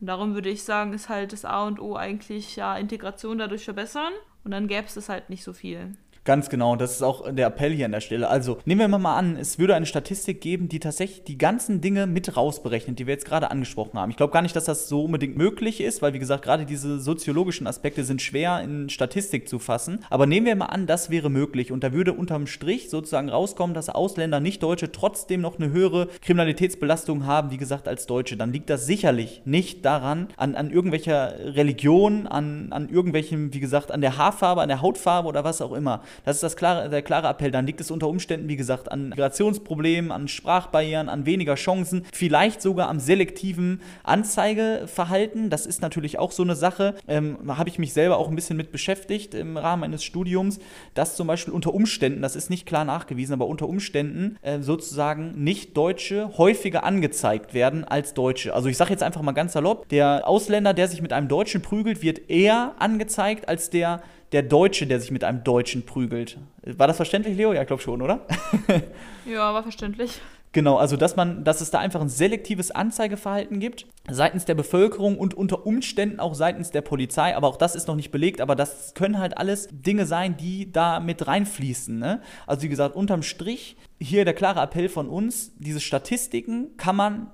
Und 0.00 0.08
darum 0.08 0.34
würde 0.34 0.48
ich 0.48 0.64
sagen, 0.64 0.92
ist 0.92 1.08
halt 1.08 1.32
das 1.32 1.44
A 1.44 1.68
und 1.68 1.78
O 1.78 1.94
eigentlich 1.94 2.56
ja 2.56 2.76
Integration 2.76 3.38
dadurch 3.38 3.64
verbessern 3.64 4.12
und 4.42 4.50
dann 4.50 4.66
gäbe 4.66 4.88
es 4.88 5.08
halt 5.08 5.30
nicht 5.30 5.44
so 5.44 5.52
viel. 5.52 5.92
Ganz 6.28 6.50
genau, 6.50 6.76
das 6.76 6.92
ist 6.92 7.02
auch 7.02 7.32
der 7.32 7.46
Appell 7.46 7.72
hier 7.72 7.86
an 7.86 7.92
der 7.92 8.02
Stelle. 8.02 8.28
Also 8.28 8.58
nehmen 8.66 8.90
wir 8.90 8.98
mal 8.98 9.16
an, 9.16 9.36
es 9.36 9.58
würde 9.58 9.74
eine 9.74 9.86
Statistik 9.86 10.42
geben, 10.42 10.68
die 10.68 10.78
tatsächlich 10.78 11.24
die 11.24 11.38
ganzen 11.38 11.80
Dinge 11.80 12.06
mit 12.06 12.36
rausberechnet, 12.36 12.98
die 12.98 13.06
wir 13.06 13.14
jetzt 13.14 13.24
gerade 13.24 13.50
angesprochen 13.50 13.98
haben. 13.98 14.10
Ich 14.10 14.18
glaube 14.18 14.34
gar 14.34 14.42
nicht, 14.42 14.54
dass 14.54 14.66
das 14.66 14.90
so 14.90 15.04
unbedingt 15.04 15.38
möglich 15.38 15.80
ist, 15.80 16.02
weil 16.02 16.12
wie 16.12 16.18
gesagt, 16.18 16.44
gerade 16.44 16.66
diese 16.66 17.00
soziologischen 17.00 17.66
Aspekte 17.66 18.04
sind 18.04 18.20
schwer 18.20 18.60
in 18.60 18.90
Statistik 18.90 19.48
zu 19.48 19.58
fassen. 19.58 20.04
Aber 20.10 20.26
nehmen 20.26 20.44
wir 20.44 20.54
mal 20.54 20.66
an, 20.66 20.86
das 20.86 21.08
wäre 21.08 21.30
möglich 21.30 21.72
und 21.72 21.82
da 21.82 21.94
würde 21.94 22.12
unterm 22.12 22.46
Strich 22.46 22.90
sozusagen 22.90 23.30
rauskommen, 23.30 23.72
dass 23.72 23.88
Ausländer, 23.88 24.38
nicht 24.38 24.62
Deutsche, 24.62 24.92
trotzdem 24.92 25.40
noch 25.40 25.58
eine 25.58 25.70
höhere 25.70 26.08
Kriminalitätsbelastung 26.20 27.24
haben, 27.24 27.52
wie 27.52 27.56
gesagt, 27.56 27.88
als 27.88 28.04
Deutsche. 28.04 28.36
Dann 28.36 28.52
liegt 28.52 28.68
das 28.68 28.84
sicherlich 28.84 29.40
nicht 29.46 29.82
daran, 29.86 30.28
an, 30.36 30.56
an 30.56 30.70
irgendwelcher 30.70 31.32
Religion, 31.56 32.26
an, 32.26 32.70
an 32.70 32.90
irgendwelchen, 32.90 33.54
wie 33.54 33.60
gesagt, 33.60 33.90
an 33.90 34.02
der 34.02 34.18
Haarfarbe, 34.18 34.60
an 34.60 34.68
der 34.68 34.82
Hautfarbe 34.82 35.26
oder 35.26 35.42
was 35.42 35.62
auch 35.62 35.72
immer. 35.72 36.02
Das 36.24 36.36
ist 36.36 36.42
das 36.42 36.56
klare, 36.56 36.88
der 36.88 37.02
klare 37.02 37.28
Appell. 37.28 37.50
Dann 37.50 37.66
liegt 37.66 37.80
es 37.80 37.90
unter 37.90 38.08
Umständen, 38.08 38.48
wie 38.48 38.56
gesagt, 38.56 38.90
an 38.90 39.10
Migrationsproblemen, 39.10 40.12
an 40.12 40.28
Sprachbarrieren, 40.28 41.08
an 41.08 41.26
weniger 41.26 41.54
Chancen, 41.54 42.04
vielleicht 42.12 42.62
sogar 42.62 42.88
am 42.88 43.00
selektiven 43.00 43.80
Anzeigeverhalten. 44.02 45.50
Das 45.50 45.66
ist 45.66 45.82
natürlich 45.82 46.18
auch 46.18 46.32
so 46.32 46.42
eine 46.42 46.56
Sache. 46.56 46.94
Ähm, 47.06 47.38
Habe 47.56 47.68
ich 47.68 47.78
mich 47.78 47.92
selber 47.92 48.18
auch 48.18 48.28
ein 48.28 48.34
bisschen 48.34 48.56
mit 48.56 48.72
beschäftigt 48.72 49.34
im 49.34 49.56
Rahmen 49.56 49.84
eines 49.84 50.04
Studiums, 50.04 50.58
dass 50.94 51.16
zum 51.16 51.26
Beispiel 51.26 51.54
unter 51.54 51.74
Umständen, 51.74 52.22
das 52.22 52.36
ist 52.36 52.50
nicht 52.50 52.66
klar 52.66 52.84
nachgewiesen, 52.84 53.32
aber 53.34 53.46
unter 53.46 53.68
Umständen 53.68 54.36
äh, 54.42 54.60
sozusagen 54.60 55.42
nicht 55.42 55.76
Deutsche 55.76 56.36
häufiger 56.38 56.84
angezeigt 56.84 57.54
werden 57.54 57.84
als 57.84 58.14
Deutsche. 58.14 58.54
Also 58.54 58.68
ich 58.68 58.76
sage 58.76 58.90
jetzt 58.90 59.02
einfach 59.02 59.22
mal 59.22 59.32
ganz 59.32 59.52
salopp, 59.52 59.88
der 59.88 60.26
Ausländer, 60.26 60.74
der 60.74 60.88
sich 60.88 61.02
mit 61.02 61.12
einem 61.12 61.28
Deutschen 61.28 61.62
prügelt, 61.62 62.02
wird 62.02 62.30
eher 62.30 62.74
angezeigt 62.78 63.48
als 63.48 63.70
der 63.70 64.02
der 64.32 64.42
Deutsche, 64.42 64.86
der 64.86 65.00
sich 65.00 65.10
mit 65.10 65.24
einem 65.24 65.44
Deutschen 65.44 65.84
prügelt. 65.86 66.38
War 66.62 66.86
das 66.86 66.96
verständlich, 66.96 67.36
Leo? 67.36 67.52
Ja, 67.52 67.62
ich 67.62 67.66
glaube 67.66 67.82
schon, 67.82 68.02
oder? 68.02 68.26
ja, 69.26 69.52
war 69.52 69.62
verständlich. 69.62 70.20
Genau, 70.52 70.76
also 70.76 70.96
dass 70.96 71.14
man, 71.14 71.44
dass 71.44 71.60
es 71.60 71.70
da 71.70 71.78
einfach 71.78 72.00
ein 72.00 72.08
selektives 72.08 72.70
Anzeigeverhalten 72.70 73.60
gibt 73.60 73.86
seitens 74.10 74.46
der 74.46 74.54
Bevölkerung 74.54 75.18
und 75.18 75.34
unter 75.34 75.66
Umständen 75.66 76.20
auch 76.20 76.34
seitens 76.34 76.70
der 76.70 76.80
Polizei, 76.80 77.36
aber 77.36 77.48
auch 77.48 77.56
das 77.56 77.74
ist 77.74 77.86
noch 77.86 77.96
nicht 77.96 78.10
belegt, 78.10 78.40
aber 78.40 78.56
das 78.56 78.94
können 78.94 79.18
halt 79.18 79.36
alles 79.36 79.68
Dinge 79.70 80.06
sein, 80.06 80.38
die 80.38 80.72
da 80.72 81.00
mit 81.00 81.26
reinfließen. 81.26 81.98
Ne? 81.98 82.22
Also 82.46 82.62
wie 82.62 82.70
gesagt, 82.70 82.96
unterm 82.96 83.22
Strich 83.22 83.76
hier 84.00 84.24
der 84.24 84.32
klare 84.32 84.60
Appell 84.60 84.88
von 84.88 85.08
uns, 85.08 85.52
diese 85.58 85.80
Statistiken 85.80 86.76
kann 86.78 86.96
man 86.96 87.30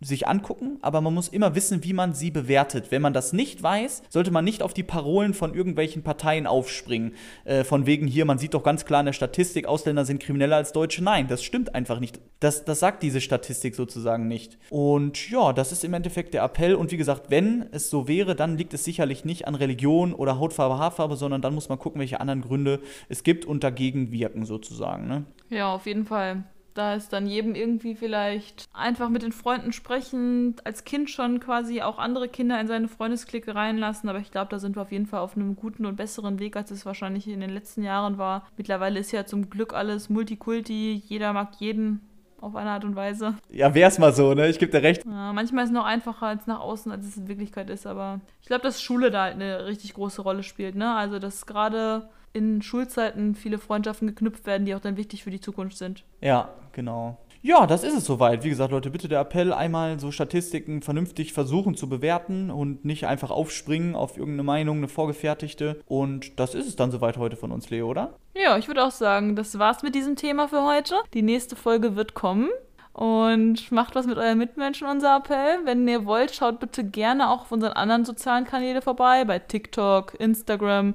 sich 0.00 0.28
angucken, 0.28 0.78
aber 0.80 1.00
man 1.00 1.14
muss 1.14 1.28
immer 1.28 1.54
wissen, 1.54 1.82
wie 1.82 1.92
man 1.92 2.14
sie 2.14 2.30
bewertet. 2.30 2.90
Wenn 2.90 3.02
man 3.02 3.12
das 3.12 3.32
nicht 3.32 3.62
weiß, 3.62 4.02
sollte 4.08 4.30
man 4.30 4.44
nicht 4.44 4.62
auf 4.62 4.72
die 4.72 4.84
Parolen 4.84 5.34
von 5.34 5.54
irgendwelchen 5.54 6.02
Parteien 6.02 6.46
aufspringen. 6.46 7.14
Äh, 7.44 7.64
von 7.64 7.86
wegen 7.86 8.06
hier, 8.06 8.24
man 8.24 8.38
sieht 8.38 8.54
doch 8.54 8.62
ganz 8.62 8.84
klar 8.84 9.00
in 9.00 9.06
der 9.06 9.12
Statistik, 9.12 9.66
Ausländer 9.66 10.04
sind 10.04 10.22
krimineller 10.22 10.56
als 10.56 10.72
Deutsche. 10.72 11.02
Nein, 11.02 11.26
das 11.26 11.42
stimmt 11.42 11.74
einfach 11.74 11.98
nicht. 11.98 12.20
Das, 12.40 12.64
das 12.64 12.78
sagt 12.78 13.02
diese 13.02 13.20
Statistik 13.20 13.74
sozusagen 13.74 14.28
nicht. 14.28 14.58
Und 14.70 15.30
ja, 15.30 15.52
das 15.52 15.72
ist 15.72 15.84
im 15.84 15.94
Endeffekt 15.94 16.34
der 16.34 16.44
Appell. 16.44 16.76
Und 16.76 16.92
wie 16.92 16.96
gesagt, 16.96 17.30
wenn 17.30 17.66
es 17.72 17.90
so 17.90 18.06
wäre, 18.06 18.36
dann 18.36 18.56
liegt 18.56 18.74
es 18.74 18.84
sicherlich 18.84 19.24
nicht 19.24 19.48
an 19.48 19.56
Religion 19.56 20.12
oder 20.14 20.38
Hautfarbe, 20.38 20.78
Haarfarbe, 20.78 21.16
sondern 21.16 21.42
dann 21.42 21.54
muss 21.54 21.68
man 21.68 21.78
gucken, 21.78 22.00
welche 22.00 22.20
anderen 22.20 22.42
Gründe 22.42 22.80
es 23.08 23.24
gibt 23.24 23.44
und 23.44 23.64
dagegen 23.64 24.12
wirken 24.12 24.44
sozusagen. 24.44 25.08
Ne? 25.08 25.24
Ja, 25.50 25.74
auf 25.74 25.86
jeden 25.86 26.06
Fall. 26.06 26.44
Da 26.78 26.94
ist 26.94 27.12
dann 27.12 27.26
jedem 27.26 27.56
irgendwie 27.56 27.96
vielleicht 27.96 28.68
einfach 28.72 29.08
mit 29.08 29.22
den 29.22 29.32
Freunden 29.32 29.72
sprechen, 29.72 30.54
als 30.62 30.84
Kind 30.84 31.10
schon 31.10 31.40
quasi 31.40 31.82
auch 31.82 31.98
andere 31.98 32.28
Kinder 32.28 32.60
in 32.60 32.68
seine 32.68 32.86
Freundesklicke 32.86 33.52
reinlassen. 33.56 34.08
Aber 34.08 34.20
ich 34.20 34.30
glaube, 34.30 34.50
da 34.50 34.60
sind 34.60 34.76
wir 34.76 34.82
auf 34.82 34.92
jeden 34.92 35.06
Fall 35.06 35.18
auf 35.18 35.34
einem 35.34 35.56
guten 35.56 35.86
und 35.86 35.96
besseren 35.96 36.38
Weg, 36.38 36.54
als 36.54 36.70
es 36.70 36.86
wahrscheinlich 36.86 37.26
in 37.26 37.40
den 37.40 37.50
letzten 37.50 37.82
Jahren 37.82 38.16
war. 38.16 38.46
Mittlerweile 38.56 39.00
ist 39.00 39.10
ja 39.10 39.26
zum 39.26 39.50
Glück 39.50 39.74
alles 39.74 40.08
Multikulti, 40.08 41.02
jeder 41.04 41.32
mag 41.32 41.56
jeden 41.58 42.00
auf 42.40 42.54
eine 42.54 42.70
Art 42.70 42.84
und 42.84 42.94
Weise. 42.94 43.34
Ja, 43.50 43.74
wär's 43.74 43.98
mal 43.98 44.12
so, 44.12 44.34
ne? 44.34 44.48
Ich 44.48 44.60
gebe 44.60 44.70
dir 44.70 44.84
recht. 44.84 45.04
Ja, 45.04 45.32
manchmal 45.32 45.64
ist 45.64 45.70
es 45.70 45.74
noch 45.74 45.84
einfacher 45.84 46.26
als 46.28 46.46
nach 46.46 46.60
außen, 46.60 46.92
als 46.92 47.08
es 47.08 47.16
in 47.16 47.26
Wirklichkeit 47.26 47.70
ist, 47.70 47.88
aber 47.88 48.20
ich 48.40 48.46
glaube, 48.46 48.62
dass 48.62 48.80
Schule 48.80 49.10
da 49.10 49.24
halt 49.24 49.34
eine 49.34 49.66
richtig 49.66 49.94
große 49.94 50.22
Rolle 50.22 50.44
spielt, 50.44 50.76
ne? 50.76 50.94
Also, 50.94 51.18
dass 51.18 51.44
gerade 51.46 52.08
in 52.38 52.62
Schulzeiten 52.62 53.34
viele 53.34 53.58
Freundschaften 53.58 54.08
geknüpft 54.08 54.46
werden, 54.46 54.64
die 54.64 54.74
auch 54.74 54.80
dann 54.80 54.96
wichtig 54.96 55.24
für 55.24 55.30
die 55.30 55.40
Zukunft 55.40 55.76
sind. 55.76 56.04
Ja, 56.20 56.48
genau. 56.72 57.18
Ja, 57.40 57.66
das 57.66 57.84
ist 57.84 57.94
es 57.94 58.04
soweit. 58.04 58.42
Wie 58.42 58.48
gesagt, 58.48 58.72
Leute, 58.72 58.90
bitte 58.90 59.08
der 59.08 59.20
Appell, 59.20 59.52
einmal 59.52 60.00
so 60.00 60.10
Statistiken 60.10 60.82
vernünftig 60.82 61.32
versuchen 61.32 61.76
zu 61.76 61.88
bewerten 61.88 62.50
und 62.50 62.84
nicht 62.84 63.06
einfach 63.06 63.30
aufspringen 63.30 63.94
auf 63.94 64.16
irgendeine 64.16 64.42
Meinung, 64.42 64.78
eine 64.78 64.88
vorgefertigte. 64.88 65.80
Und 65.86 66.40
das 66.40 66.54
ist 66.54 66.66
es 66.66 66.76
dann 66.76 66.90
soweit 66.90 67.16
heute 67.16 67.36
von 67.36 67.52
uns, 67.52 67.70
Leo, 67.70 67.88
oder? 67.88 68.16
Ja, 68.34 68.58
ich 68.58 68.66
würde 68.66 68.84
auch 68.84 68.90
sagen, 68.90 69.36
das 69.36 69.58
war's 69.58 69.82
mit 69.82 69.94
diesem 69.94 70.16
Thema 70.16 70.48
für 70.48 70.64
heute. 70.64 70.96
Die 71.14 71.22
nächste 71.22 71.54
Folge 71.54 71.94
wird 71.94 72.14
kommen. 72.14 72.48
Und 72.92 73.70
macht 73.70 73.94
was 73.94 74.06
mit 74.06 74.18
euren 74.18 74.38
Mitmenschen, 74.38 74.88
unser 74.88 75.18
Appell. 75.18 75.60
Wenn 75.64 75.86
ihr 75.86 76.04
wollt, 76.04 76.34
schaut 76.34 76.58
bitte 76.58 76.82
gerne 76.82 77.30
auch 77.30 77.42
auf 77.42 77.52
unseren 77.52 77.74
anderen 77.74 78.04
sozialen 78.04 78.44
Kanälen 78.44 78.82
vorbei, 78.82 79.24
bei 79.24 79.38
TikTok, 79.38 80.18
Instagram 80.18 80.94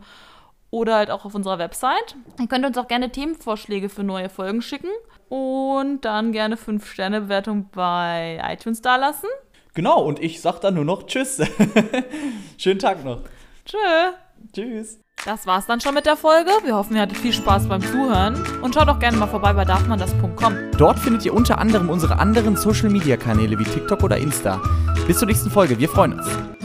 oder 0.73 0.95
halt 0.95 1.11
auch 1.11 1.23
auf 1.23 1.35
unserer 1.35 1.59
Website. 1.59 2.15
Ihr 2.39 2.47
könnt 2.47 2.65
uns 2.65 2.77
auch 2.79 2.87
gerne 2.87 3.11
Themenvorschläge 3.11 3.89
für 3.89 4.03
neue 4.03 4.27
Folgen 4.27 4.63
schicken 4.63 4.89
und 5.29 6.01
dann 6.01 6.31
gerne 6.31 6.55
5-Sterne-Bewertung 6.55 7.69
bei 7.71 8.41
iTunes 8.43 8.81
dalassen. 8.81 9.29
Genau, 9.75 10.03
und 10.03 10.19
ich 10.19 10.41
sag 10.41 10.61
dann 10.61 10.73
nur 10.73 10.83
noch 10.83 11.05
Tschüss. 11.05 11.41
Schönen 12.57 12.79
Tag 12.79 13.05
noch. 13.05 13.21
Tschö. 13.65 13.77
Tschüss. 14.51 14.99
Das 15.25 15.45
war's 15.45 15.67
dann 15.67 15.79
schon 15.79 15.93
mit 15.93 16.07
der 16.07 16.17
Folge. 16.17 16.49
Wir 16.63 16.75
hoffen, 16.75 16.95
ihr 16.95 17.03
hattet 17.03 17.17
viel 17.17 17.33
Spaß 17.33 17.69
beim 17.69 17.81
Zuhören. 17.81 18.43
Und 18.63 18.73
schaut 18.73 18.89
auch 18.89 18.99
gerne 18.99 19.17
mal 19.17 19.27
vorbei 19.27 19.53
bei 19.53 19.65
darfmandas.com. 19.65 20.71
Dort 20.77 20.97
findet 20.97 21.23
ihr 21.23 21.35
unter 21.35 21.59
anderem 21.59 21.91
unsere 21.91 22.17
anderen 22.17 22.55
Social 22.55 22.89
Media 22.89 23.15
Kanäle 23.15 23.59
wie 23.59 23.63
TikTok 23.63 24.01
oder 24.01 24.17
Insta. 24.17 24.59
Bis 25.05 25.19
zur 25.19 25.27
nächsten 25.27 25.51
Folge. 25.51 25.77
Wir 25.77 25.87
freuen 25.87 26.13
uns. 26.13 26.62